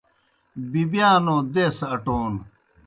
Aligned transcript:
بِبِیانو 0.71 1.37
دیس 1.53 1.77
اٹون 1.93 2.33